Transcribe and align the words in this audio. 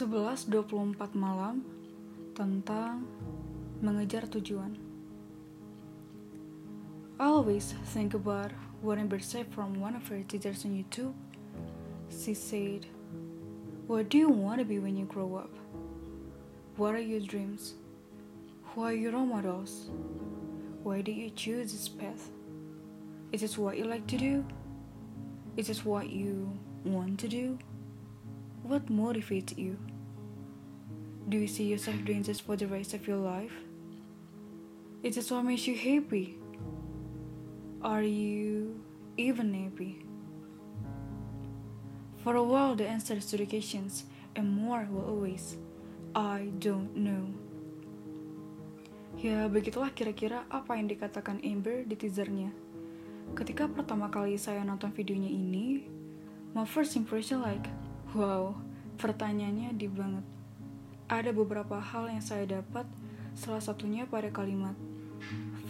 11.24 0.00 1.12
malam 1.12 1.60
tentang 2.32 3.04
mengejar 3.84 4.24
tujuan. 4.32 4.80
I 7.20 7.28
always 7.28 7.76
think 7.92 8.16
about 8.16 8.48
what 8.80 8.96
Amber 8.96 9.20
said 9.20 9.52
from 9.52 9.76
one 9.76 9.92
of 9.92 10.08
her 10.08 10.24
teachers 10.24 10.64
on 10.64 10.72
YouTube. 10.72 11.12
She 12.08 12.32
said, 12.32 12.88
What 13.92 14.08
do 14.08 14.16
you 14.16 14.32
want 14.32 14.64
to 14.64 14.64
be 14.64 14.80
when 14.80 14.96
you 14.96 15.04
grow 15.04 15.36
up? 15.36 15.52
What 16.80 16.96
are 16.96 17.04
your 17.04 17.20
dreams? 17.20 17.76
Who 18.72 18.88
are 18.88 18.96
your 18.96 19.12
role 19.12 19.28
models? 19.28 19.92
Why 20.80 21.04
did 21.04 21.20
you 21.20 21.28
choose 21.28 21.76
this 21.76 21.92
path? 21.92 22.32
Is 23.36 23.44
this 23.44 23.60
what 23.60 23.76
you 23.76 23.84
like 23.84 24.08
to 24.08 24.16
do? 24.16 24.48
Is 25.60 25.68
this 25.68 25.84
what 25.84 26.08
you 26.08 26.48
want 26.88 27.20
to 27.20 27.28
do? 27.28 27.60
What 28.70 28.86
motivates 28.86 29.58
you? 29.58 29.74
Do 31.26 31.42
you 31.42 31.50
see 31.50 31.66
yourself 31.66 31.98
doing 32.06 32.22
this 32.22 32.38
for 32.38 32.54
the 32.54 32.70
rest 32.70 32.94
of 32.94 33.02
your 33.02 33.18
life? 33.18 33.50
Is 35.02 35.18
this 35.18 35.34
what 35.34 35.42
makes 35.42 35.66
you 35.66 35.74
happy? 35.74 36.38
Are 37.82 38.06
you 38.06 38.78
even 39.18 39.50
happy? 39.50 40.06
For 42.22 42.38
a 42.38 42.46
while, 42.46 42.78
the 42.78 42.86
answers 42.86 43.26
to 43.34 43.42
the 43.42 43.50
questions 43.50 44.06
and 44.38 44.46
more 44.46 44.86
were 44.86 45.02
always, 45.02 45.58
I 46.14 46.54
don't 46.62 46.94
know. 46.94 47.26
Ya, 49.18 49.50
begitulah 49.50 49.90
kira-kira 49.98 50.46
apa 50.46 50.78
yang 50.78 50.86
dikatakan 50.86 51.42
Amber 51.42 51.82
di 51.90 51.98
teasernya. 51.98 52.54
Ketika 53.34 53.66
pertama 53.66 54.06
kali 54.14 54.38
saya 54.38 54.62
nonton 54.62 54.94
videonya 54.94 55.26
ini, 55.26 55.90
my 56.54 56.62
first 56.62 56.94
impression 56.94 57.42
like, 57.42 57.66
wow, 58.16 58.54
pertanyaannya 58.98 59.74
deep 59.76 59.94
banget. 59.94 60.26
Ada 61.10 61.34
beberapa 61.34 61.82
hal 61.82 62.10
yang 62.10 62.22
saya 62.22 62.46
dapat, 62.46 62.86
salah 63.34 63.62
satunya 63.62 64.06
pada 64.06 64.30
kalimat, 64.30 64.78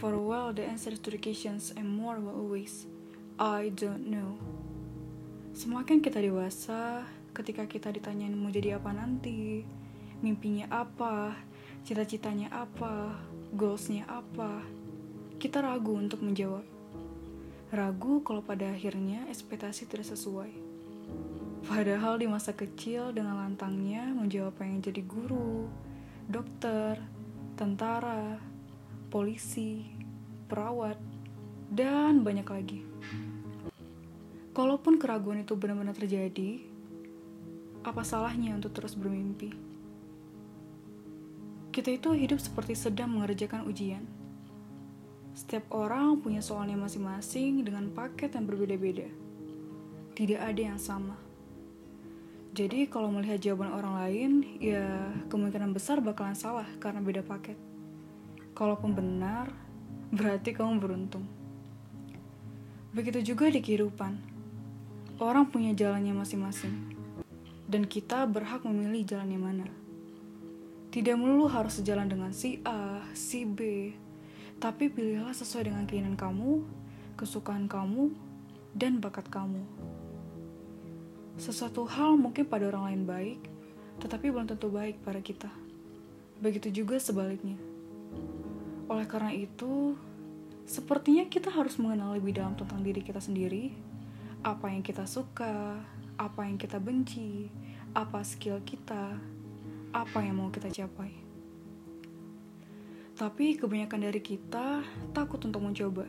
For 0.00 0.16
a 0.16 0.22
while, 0.22 0.56
the 0.56 0.64
answers 0.64 0.96
to 1.04 1.12
the 1.12 1.20
questions 1.20 1.76
and 1.76 1.84
more 1.84 2.16
were 2.16 2.32
always, 2.32 2.88
I 3.36 3.68
don't 3.68 4.08
know. 4.08 4.40
Semakin 5.52 6.00
kita 6.00 6.24
dewasa, 6.24 7.04
ketika 7.36 7.68
kita 7.68 7.92
ditanyain 7.92 8.32
mau 8.32 8.48
jadi 8.48 8.80
apa 8.80 8.96
nanti, 8.96 9.60
mimpinya 10.24 10.72
apa, 10.72 11.36
cita-citanya 11.84 12.48
apa, 12.48 13.12
goalsnya 13.52 14.08
apa, 14.08 14.64
kita 15.36 15.60
ragu 15.60 16.00
untuk 16.00 16.24
menjawab. 16.24 16.64
Ragu 17.68 18.24
kalau 18.24 18.40
pada 18.40 18.72
akhirnya 18.72 19.28
ekspektasi 19.28 19.84
tidak 19.84 20.08
sesuai. 20.08 20.69
Padahal 21.66 22.16
di 22.16 22.24
masa 22.24 22.56
kecil 22.56 23.12
dengan 23.12 23.36
lantangnya 23.36 24.08
menjawab 24.16 24.56
pengen 24.56 24.80
jadi 24.80 25.02
guru, 25.04 25.68
dokter, 26.30 26.96
tentara, 27.58 28.40
polisi, 29.12 29.84
perawat, 30.48 30.96
dan 31.68 32.24
banyak 32.24 32.48
lagi. 32.48 32.80
Kalaupun 34.56 34.96
keraguan 34.98 35.44
itu 35.44 35.54
benar-benar 35.54 35.94
terjadi, 35.94 36.58
apa 37.86 38.02
salahnya 38.02 38.56
untuk 38.56 38.74
terus 38.74 38.98
bermimpi? 38.98 39.54
Kita 41.70 41.86
itu 41.94 42.10
hidup 42.12 42.42
seperti 42.42 42.74
sedang 42.74 43.14
mengerjakan 43.14 43.62
ujian. 43.70 44.02
Setiap 45.38 45.70
orang 45.70 46.18
punya 46.18 46.42
soalnya 46.42 46.74
masing-masing 46.74 47.62
dengan 47.62 47.88
paket 47.94 48.34
yang 48.34 48.50
berbeda-beda. 48.50 49.06
Tidak 50.18 50.40
ada 50.42 50.60
yang 50.74 50.80
sama. 50.82 51.29
Jadi 52.60 52.92
kalau 52.92 53.08
melihat 53.08 53.40
jawaban 53.40 53.72
orang 53.72 53.94
lain, 54.04 54.30
ya 54.60 54.84
kemungkinan 55.32 55.72
besar 55.72 56.04
bakalan 56.04 56.36
salah 56.36 56.68
karena 56.76 57.00
beda 57.00 57.24
paket. 57.24 57.56
Kalaupun 58.52 58.92
benar, 58.92 59.48
berarti 60.16 60.52
kamu 60.52 60.76
beruntung. 60.76 61.24
Begitu 62.92 63.32
juga 63.32 63.48
di 63.48 63.64
kehidupan. 63.64 64.12
Orang 65.16 65.48
punya 65.48 65.72
jalannya 65.72 66.12
masing-masing. 66.12 67.00
Dan 67.64 67.88
kita 67.88 68.28
berhak 68.28 68.60
memilih 68.68 69.08
jalannya 69.08 69.40
mana. 69.40 69.66
Tidak 70.92 71.16
melulu 71.16 71.48
harus 71.48 71.80
sejalan 71.80 72.12
dengan 72.12 72.36
si 72.36 72.60
A, 72.68 73.00
si 73.16 73.48
B, 73.48 73.88
tapi 74.60 74.92
pilihlah 74.92 75.32
sesuai 75.32 75.72
dengan 75.72 75.88
keinginan 75.88 76.12
kamu, 76.12 76.60
kesukaan 77.16 77.72
kamu, 77.72 78.12
dan 78.76 79.00
bakat 79.00 79.32
kamu. 79.32 79.64
Sesuatu 81.40 81.88
hal 81.88 82.20
mungkin 82.20 82.44
pada 82.44 82.68
orang 82.68 82.92
lain 82.92 83.02
baik, 83.08 83.40
tetapi 84.04 84.28
belum 84.28 84.44
tentu 84.44 84.68
baik 84.68 85.00
pada 85.00 85.24
kita. 85.24 85.48
Begitu 86.36 86.84
juga 86.84 87.00
sebaliknya. 87.00 87.56
Oleh 88.92 89.08
karena 89.08 89.32
itu, 89.32 89.96
sepertinya 90.68 91.24
kita 91.32 91.48
harus 91.48 91.80
mengenal 91.80 92.12
lebih 92.12 92.36
dalam 92.36 92.52
tentang 92.60 92.84
diri 92.84 93.00
kita 93.00 93.24
sendiri, 93.24 93.72
apa 94.44 94.68
yang 94.68 94.84
kita 94.84 95.08
suka, 95.08 95.80
apa 96.20 96.44
yang 96.44 96.60
kita 96.60 96.76
benci, 96.76 97.48
apa 97.96 98.20
skill 98.20 98.60
kita, 98.60 99.16
apa 99.96 100.18
yang 100.20 100.44
mau 100.44 100.52
kita 100.52 100.68
capai. 100.68 101.16
Tapi 103.16 103.56
kebanyakan 103.56 104.12
dari 104.12 104.20
kita 104.20 104.84
takut 105.16 105.40
untuk 105.40 105.64
mencoba, 105.64 106.04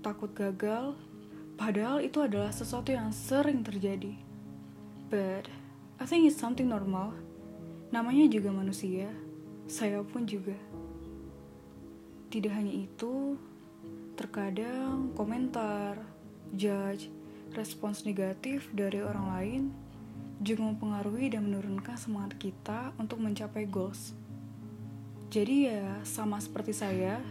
takut 0.00 0.32
gagal, 0.32 0.96
padahal 1.60 2.00
itu 2.00 2.24
adalah 2.24 2.48
sesuatu 2.48 2.96
yang 2.96 3.12
sering 3.12 3.60
terjadi. 3.60 4.23
But 5.08 5.48
I 6.00 6.04
think 6.04 6.28
it's 6.28 6.40
something 6.40 6.68
normal. 6.68 7.14
Namanya 7.94 8.26
juga 8.26 8.50
manusia, 8.50 9.08
saya 9.70 10.02
pun 10.02 10.26
juga. 10.26 10.56
Tidak 12.28 12.50
hanya 12.50 12.74
itu, 12.74 13.38
terkadang 14.18 15.14
komentar, 15.14 16.02
judge, 16.54 17.10
respons 17.54 18.02
negatif 18.02 18.66
dari 18.74 18.98
orang 18.98 19.28
lain 19.30 19.62
juga 20.42 20.66
mempengaruhi 20.66 21.30
dan 21.32 21.46
menurunkan 21.46 21.94
semangat 21.94 22.36
kita 22.36 22.90
untuk 22.98 23.22
mencapai 23.22 23.64
goals. 23.70 24.12
Jadi 25.30 25.70
ya, 25.70 26.02
sama 26.02 26.38
seperti 26.42 26.74
saya, 26.74 27.22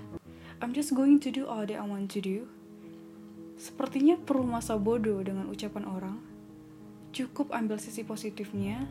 I'm 0.63 0.71
just 0.71 0.95
going 0.95 1.19
to 1.23 1.29
do 1.29 1.43
all 1.45 1.67
that 1.67 1.77
I 1.77 1.85
want 1.85 2.11
to 2.15 2.19
do. 2.23 2.47
Sepertinya 3.59 4.17
perlu 4.17 4.43
masa 4.43 4.75
bodoh 4.79 5.19
dengan 5.23 5.47
ucapan 5.51 5.85
orang. 5.87 6.17
Cukup 7.13 7.53
ambil 7.53 7.77
sisi 7.77 8.01
positifnya, 8.01 8.89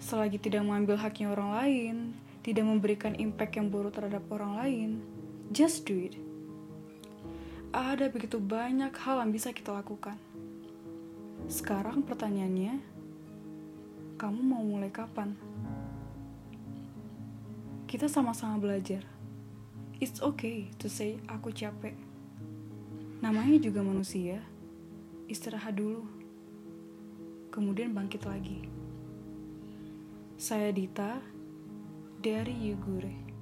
selagi 0.00 0.40
tidak 0.40 0.64
mengambil 0.64 0.96
haknya 0.96 1.28
orang 1.30 1.50
lain, 1.60 1.96
tidak 2.40 2.64
memberikan 2.64 3.12
impact 3.20 3.60
yang 3.60 3.68
buruk 3.68 3.92
terhadap 3.92 4.24
orang 4.32 4.56
lain, 4.56 4.90
Just 5.52 5.84
do 5.84 5.94
it. 5.94 6.16
Ada 7.68 8.08
begitu 8.08 8.40
banyak 8.40 8.96
hal 8.96 9.20
yang 9.20 9.28
bisa 9.28 9.52
kita 9.52 9.76
lakukan. 9.76 10.16
Sekarang 11.52 12.00
pertanyaannya, 12.00 12.80
kamu 14.16 14.40
mau 14.40 14.64
mulai 14.64 14.88
kapan? 14.88 15.36
Kita 17.84 18.08
sama-sama 18.08 18.56
belajar. 18.56 19.04
It's 20.00 20.18
okay 20.24 20.72
to 20.80 20.88
say 20.88 21.20
aku 21.28 21.52
capek. 21.52 21.92
Namanya 23.20 23.60
juga 23.60 23.84
manusia. 23.84 24.40
Istirahat 25.28 25.76
dulu. 25.76 26.23
Kemudian 27.54 27.94
bangkit 27.94 28.26
lagi. 28.26 28.66
Saya 30.34 30.74
Dita 30.74 31.22
dari 32.18 32.50
Yugure. 32.50 33.33